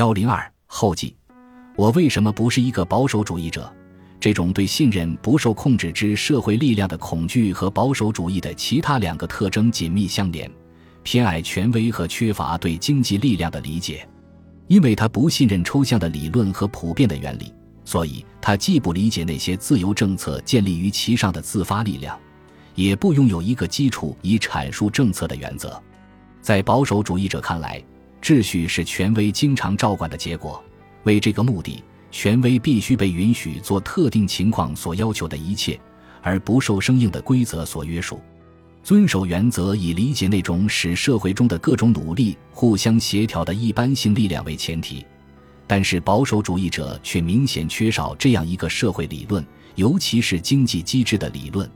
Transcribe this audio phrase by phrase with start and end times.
[0.00, 1.14] 幺零二后记，
[1.76, 3.70] 我为什么不是一个保守主义者？
[4.18, 10.50] 这种对信任不受控制之社会力量的恐惧和保守主义的其他两个特征紧密相连：
[11.02, 14.08] 偏爱权威和缺乏对经济力量的理解。
[14.68, 17.52] 因为他不信任抽象的理论和普遍的原理，
[17.84, 22.18] 所以他既不理解那些自由政策建立于其上的自发力量，
[22.74, 25.78] 也不拥有一个基础以阐述政策的原则。
[26.40, 27.84] 在保守主义者看来，
[28.20, 30.62] 秩序是权威经常照管的结果。
[31.04, 35.80] 为这个目的，权威必须被允许做特定情况所要求的一切，
[36.22, 38.20] 而不受生硬的规则所约束。
[38.82, 45.04] 遵守原则以理解那种使社会中的各种努力互相协调的一般性力量为前提。
[45.66, 49.44] 但是保守主义者却明显缺少这样一个社会理论，
[49.76, 51.70] 尤其是经济机制的理论。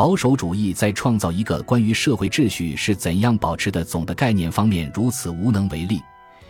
[0.00, 6.00] 保守主义在创造一个关于社会秩序是怎样保持的总的概念方面如此无能为力，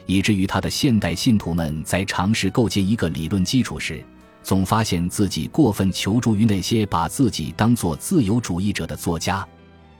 [0.06, 4.04] 以至于他的现代信徒们在尝试构建一个理论基础时，
[4.40, 9.44] 总发现自己过分求助于那些把自己当作自由主义者的作家，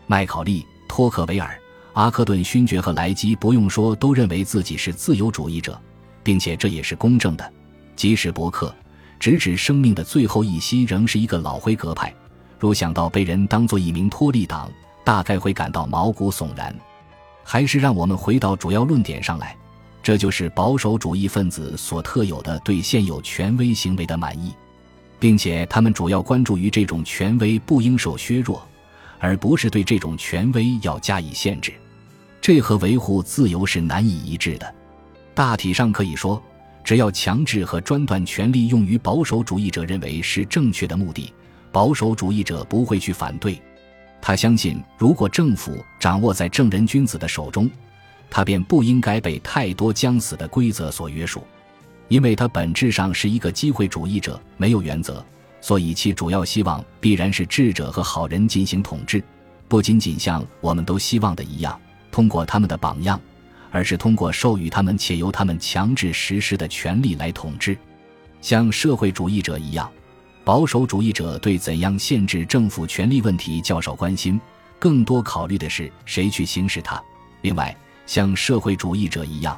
[0.06, 1.58] 麦考利、托克维尔、
[1.94, 5.77] 阿克顿勋爵和莱基，不用说都认为自己是自由主义者，
[6.22, 7.53] 并且这也是公正的。
[7.97, 8.72] 即使伯克，
[9.19, 12.14] 直指生命的最后一息，仍是一个老辉格派。
[12.61, 14.70] 若想到被人当做一名托利党，
[15.03, 16.72] 大概会感到毛骨悚然。
[17.42, 19.56] 还是让我们回到主要论点上来，
[20.03, 24.53] 这就是保守主义分子所特有的对现有权威行为的满意，
[25.19, 28.62] 并且他们主要关注于这种权威不应受削弱，
[29.19, 31.72] 而不是对这种权威要加以限制。
[32.42, 34.75] 这和维护自由是难以一致的。
[35.34, 36.41] 大体上可以说，
[36.84, 41.33] 只要强制和专断权力用于保守主义者认为是正确的目的。
[41.72, 43.60] 保守主义者不会去反对，
[44.20, 47.70] 他相信，如果政府掌握在正人君子的手中，
[48.28, 51.44] 他便不应该被太多将死的规则所约束，
[52.08, 55.24] 因为他本质上是一个机会主义者，没有原则，
[55.60, 59.22] 所以其主要希望必然是智者和好人进行统治，
[59.69, 61.80] 不仅仅像我们都希望的一样，
[62.10, 63.20] 通过他们的榜样，
[63.70, 67.78] 而是通过授予他们且由他们强制实施的权利来统治，
[68.41, 69.91] 像社会主义者一样。
[70.50, 74.41] 保守主义者对怎样限制政府权力问题较少关心，
[74.81, 77.00] 更多考虑的是谁去行使它。
[77.43, 77.72] 另外，
[78.05, 79.56] 像社会主义者一样，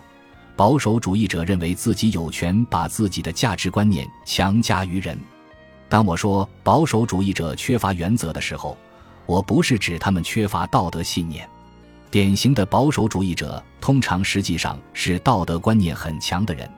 [0.54, 5.19] 保守主义者认为自己有权把自己的价值观念强加于人。
[5.88, 8.76] 当我说保守主义者缺乏原则的时候，
[9.25, 11.48] 我不是指他们缺乏道德信念。
[12.10, 16.70] 典型的保守主义者通常实际上是道德观念很强的人。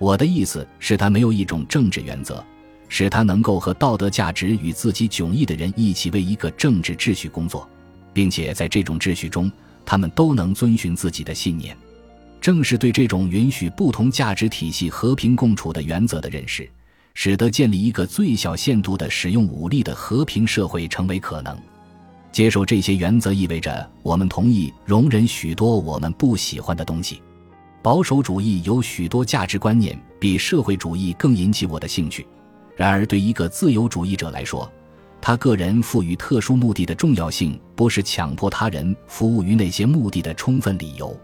[0.00, 2.44] 我的意思是，他没有一种政治原则。
[2.88, 7.68] 使他能够和道德价值与自己迥异的人一起为一个政治秩序工作，
[8.12, 9.50] 并且在这种秩序中，
[9.84, 11.76] 他们都能遵循自己的信念。
[12.40, 16.68] 正是对这种允许不同价值体系和平共处的原则的认识，
[17.14, 21.56] 使得建立一个最小限度的使用武力的和平社会成为可能。
[22.30, 27.22] 接受这些原则意味着我们同意容忍许多我们不喜欢的东西。
[27.80, 32.26] 保守主义有许多价值观念比社会主义更引起我的兴趣。
[32.76, 34.70] 然而，对一个自由主义者来说，
[35.20, 41.16] 他个人赋予特殊目的的重要性，不是强迫他人服务于那些目的的充分理由。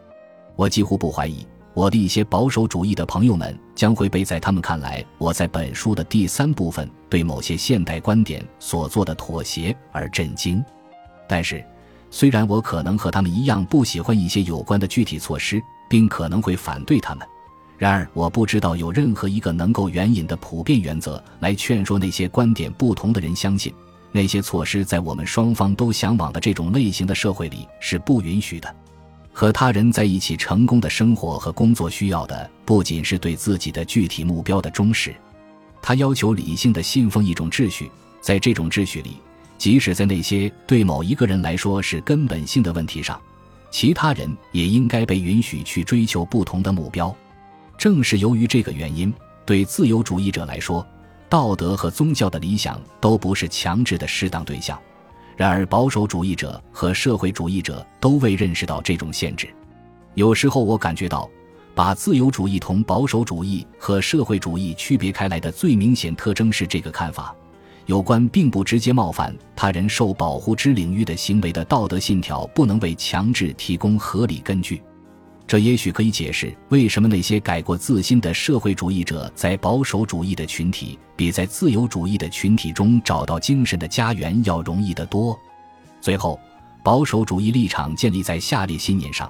[0.57, 10.65] 我几乎不怀疑，我的一些保守主义的朋友们将会被在他们看来我在本书的第三部分对某些现代观点所做的妥协而震惊。
[11.29, 11.65] 但是，
[12.11, 17.27] 虽然我可能和他们一样不喜欢一些有关的具体措施，并可能会反对他们。
[17.81, 23.73] 然而，我不知道有任何一个能够援引的普遍原则来劝说那些观点不同的人相信，
[24.13, 28.77] 那些措施在我们双方都向往的这种类型的社会里是不允许的。
[29.33, 35.15] 和他人在一起成功的生活和工作需要的不仅是对自己的具体目标的忠实，
[35.81, 37.91] 他要求理性的信奉一种秩序，
[38.21, 39.17] 在这种秩序里，
[39.57, 43.19] 即使在那些对某一个人来说是根本性的问题上，
[43.71, 47.17] 其他人也应该被允许去追求不同的目标。
[47.81, 49.11] 正是由于这个原因，
[49.47, 50.87] 对自由主义者来说，
[51.31, 54.79] 道德和宗教的理想都不是强制的适当对象。
[55.35, 59.49] 然而，保守主义者和社会主义者都未认识到这种限制。
[60.13, 61.27] 有时候，我感觉到，
[61.75, 67.35] 把自由主义同保守主义和社会主义区别开来的最明显特征是这个看法：
[67.87, 74.83] 有关并不直接冒犯他人受保护之领域的行为的道德信条，不能为强制提供合理根据。
[75.51, 85.37] 这也许可以解释为什么那些改过自新的社会主义者在保守主义的群体比在自由主义的群体中找到精神的家园要容易得多。
[86.01, 86.39] 随后
[86.85, 89.29] 保守主义立场建立在下列信念上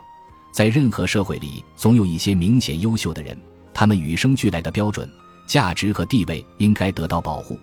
[0.53, 3.35] 在任何社会里总有一些明显优秀的人
[3.73, 5.11] 他们与生俱来的标准
[5.47, 7.59] 价值和地位应该得到保护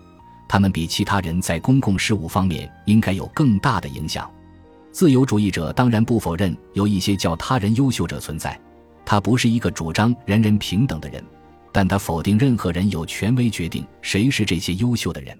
[0.48, 4.28] 他们比其他人在公共事务方面应该有更大的影响。
[4.98, 8.60] 自由主义者当然不否认有一些叫他人优秀者存在
[9.04, 11.24] 他不是一个主张人人平等的人
[11.70, 15.38] 但他否定任何人有权威决定谁是这些优秀的人。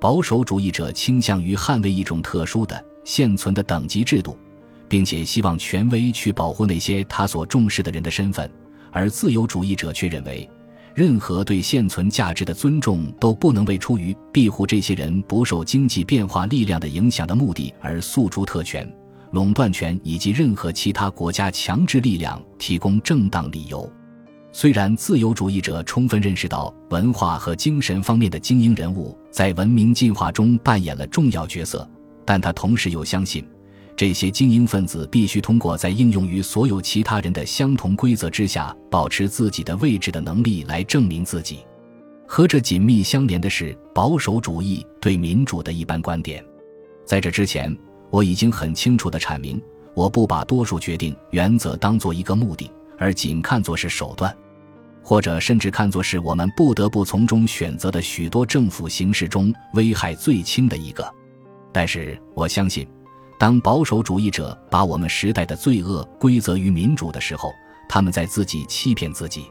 [0.00, 4.34] 保守主义者倾向于捍卫一种特殊的现存的等级制度
[4.88, 8.50] 并且希望权威去保护那些他所重视的人的身份
[8.90, 10.48] 而自由主义者却认为
[10.96, 18.90] 任何对现存价值的尊重都不能为出于庇护这些人不受经济变化力量的影响的目的而诉诸特权
[19.32, 23.86] 垄断权以及任何其他国家强制力量提供正当理由。
[24.52, 31.86] 虽然自由主义者充分认识到文化和精神方面的精英人物在文明进化中扮演了重要角色
[32.24, 33.46] 但他同时又相信
[33.96, 41.60] 这些精英分子必须通过在应用于所有其他人的相同规则之下保持自己的位置的能力来证明自己。
[42.26, 46.44] 和这紧密相连的是保守主义对民主的一般观点。
[47.06, 47.74] 在这之前
[48.10, 49.62] 我已经很清楚的阐明
[49.94, 54.34] 我不把多数决定原则当作一个目的而仅看作是手段
[55.02, 61.10] 或者甚至看作是我们不得不从中选择的许多政府形式中危害最轻的一个。
[61.72, 62.86] 但是我相信
[63.38, 67.52] 当保守主义者把我们时代的罪恶归责于民主的时候
[67.88, 69.50] 他们在自己欺骗自己。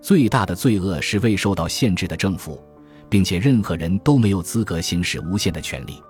[0.00, 2.62] 最大的罪恶是未受到限制的政府
[3.08, 6.00] 并且任何人都没有资格行使无限的权利。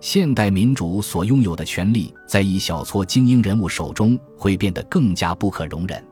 [0.00, 6.02] 现代民主所拥有的权利在一小撮精英人物手中会变得更加不可容忍。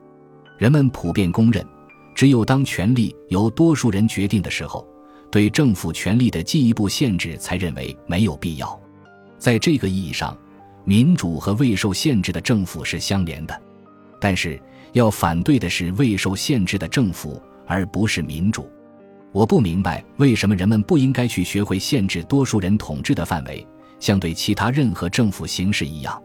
[0.59, 1.67] 人们普遍公认
[2.15, 4.87] 只有当权力由多数人决定的时候
[5.31, 8.79] 对政府权力的进一步限制才认为没有必要。
[9.39, 10.37] 在这个意义上
[10.85, 13.63] 民主和未受限制的政府是相连的
[14.21, 14.61] 但是
[14.93, 18.71] 要反对的是未受限制的政府而不是民主。
[19.33, 23.67] 我不明白为什么人们不应该去学会限制多数人统治的范围
[23.99, 26.23] 相对其他任何政府形式一样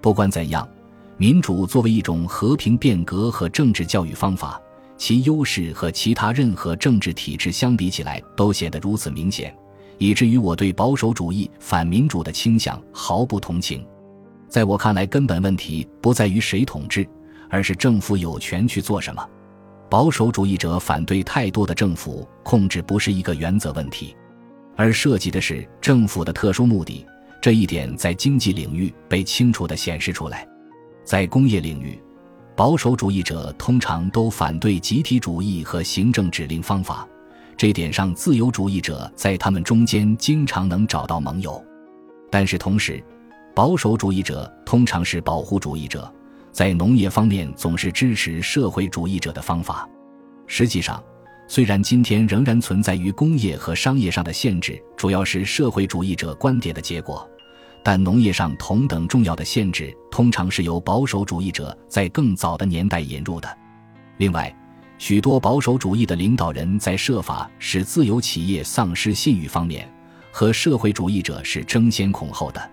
[0.00, 0.68] 不管怎样
[1.16, 4.60] 民主作为一种和平变革和政治教育方法
[4.96, 9.54] 其优势和其他任何政治体制相比起来都显得如此明显。
[10.00, 13.86] 以至于我对保守主义反民主的倾向毫不同情。
[14.48, 17.06] 在我看来根本问题不在于谁统治
[17.50, 19.24] 而是政府有权去做什么。
[19.90, 24.16] 保守主义者反对太多的政府控制不是一个原则问题。
[24.74, 27.04] 而涉及的是政府的特殊目的
[27.42, 30.48] 这一点在经济领域被清楚地显示出来。
[31.04, 32.00] 在工业领域
[32.56, 37.06] 保守主义者通常都反对集体主义和行政指令方法。
[37.60, 41.62] 这点上自由主义者在他们中间经常能找到盟友
[42.30, 43.04] 但是同时
[43.54, 46.10] 保守主义者通常是保护主义者
[46.52, 49.86] 在农业方面总是支持社会主义者的方法。
[50.46, 51.04] 实际上
[51.48, 57.28] 虽然今天仍然存在于工业和商业上的限制主要是社会主义者观点的结果
[57.84, 63.54] 但农业上同等重要的限制通常是由保守主义者在更早的年代引入的。
[64.16, 64.50] 另外
[65.00, 69.90] 许多保守主义的领导人在设法使自由企业丧失信誉方面
[70.30, 72.70] 和社会主义者是争先恐后的。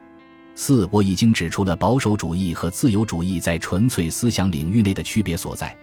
[0.53, 5.74] 四我已经指出了保守主义和自由主义在纯粹思想领域内的区别所在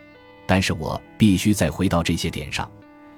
[0.46, 2.70] 但是我必须再回到这些点上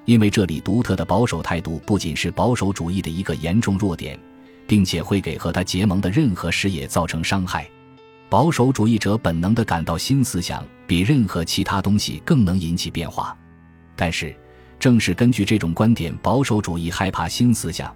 [0.05, 4.17] 因为这里独特的保守态度不仅是保守主义的一个严重弱点
[4.65, 7.69] 并且会给和他结盟的任何事业造成伤害。
[8.29, 13.37] 保守主义者本能地感到新思想比任何其他东西更能引起变化
[13.95, 14.35] 但是
[14.79, 17.95] 正是根据这种观点保守主义害怕新思想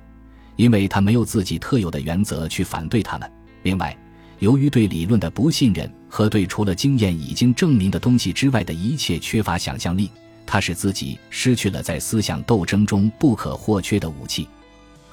[0.56, 3.30] 因为他没有自己特有的原则去反对他们
[3.64, 3.96] 另外
[4.40, 10.10] 由于对理论的不信任和对除了经验已经证明的东西之外的一切缺乏想象力
[10.46, 14.48] 他使自己失去了在思想斗争中不可或缺的武器。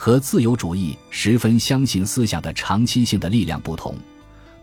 [0.00, 3.96] 和自由主义十分相信思想的长期性的力量不同。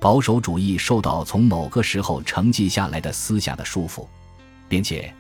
[0.06, 4.06] 保守主义受到从某个时候承继下来的思想的束缚，
[4.70, 5.12] 并且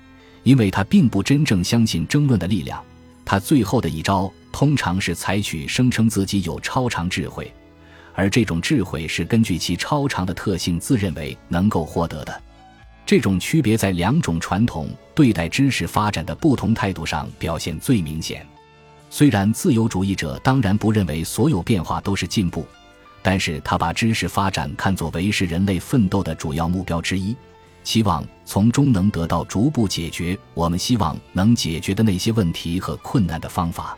[0.44, 2.84] 因为他并不真正相信争论的力量，
[3.26, 7.52] 他最后的一招通常是采取声称自己有超常智慧，
[8.14, 12.42] 而这种智慧是根据其超常的特性自认为能够获得的。
[13.08, 18.46] 这种区别在两种传统对待知识发展的不同态度上表现最明显。
[19.10, 22.64] 虽然自由主义者当然不认为所有变化都是进步。
[23.26, 27.36] 但是他把知识发展看作为是人类奋斗的主要目标之一
[27.84, 33.98] 期望从中能得到逐步解决我们希望能解决的那些问题和困难的方法。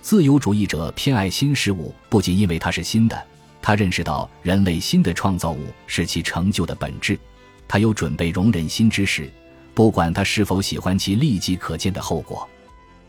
[0.00, 3.20] 自由主义者偏爱新事物不仅因为它是新的
[3.60, 7.18] 他认识到人类新的创造物是其成就的本质。
[7.66, 9.28] 他有准备容忍新知识
[9.74, 12.48] 不管他是否喜欢其立即可见的后果。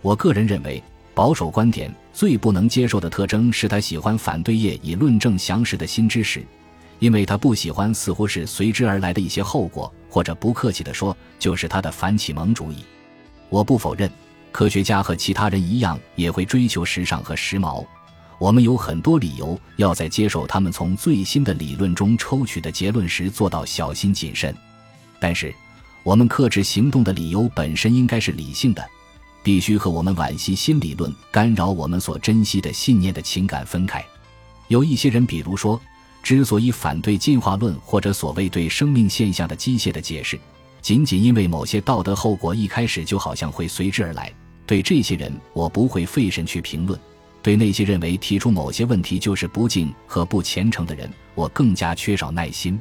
[0.01, 0.81] 我个人认为
[1.13, 6.43] 保守观点最不能接受的特征是他喜欢反对业以论证详实的新知识，
[6.99, 12.77] 因为他不喜欢似乎是随之而来的一些后果，或者不客气地说，就是他的反启蒙主义。
[13.49, 14.09] 我不否认，
[14.51, 17.85] 科学家和其他人一样也会追求时尚和时髦。
[18.39, 24.55] 我们有很多理由要在接受他们从最新的理论中抽取的结论时做到小心谨慎，
[25.19, 25.53] 但是，
[26.03, 28.83] 我们克制行动的理由本身应该是理性的，
[29.43, 34.03] 必须和我们惋惜新理论干扰我们所珍惜的信念的情感分开。
[34.67, 35.79] 有一些人，比如说，
[36.23, 40.39] 之所以反对进化论或者所谓对生命现象的机械的解释，
[40.81, 44.31] 仅仅因为某些道德后果一开始就好像会随之而来。
[44.65, 46.97] 对这些人，我不会费神去评论。
[47.41, 52.79] 对那些认为提出某些问题就是不敬和不虔诚的人，我更加缺少耐心。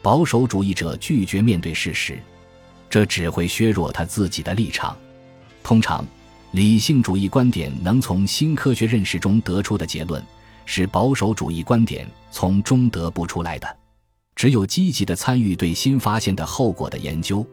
[0.00, 2.18] 保守主义者拒绝面对事实，
[2.88, 4.96] 这只会削弱他自己的立场。
[5.62, 6.04] 通常，
[6.52, 10.22] 理性主义观点能从新科学认识中得出的结论，
[10.64, 13.76] 是保守主义观点从中得不出来的。
[14.34, 17.46] 只有积极的参与对新发现的后果的研究，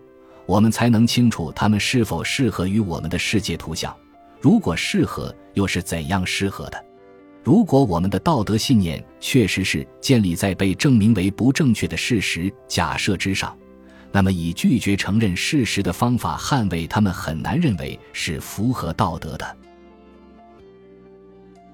[0.46, 3.96] 我们才能清楚它们是否适合于我们的世界图像。
[4.40, 6.86] 如果适合，又是怎样适合的？
[7.44, 13.58] 如果我们的道德信念确实是建立在被证明为不正确的事实假设之上，
[14.12, 19.58] 那么以拒绝承认事实的方法捍卫他们，很难认为是符合道德的。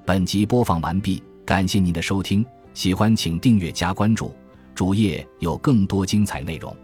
[0.06, 4.36] 本集播放完毕，感谢您的收听，喜欢请订阅加关注，
[4.76, 6.76] 主页有更多精彩内容。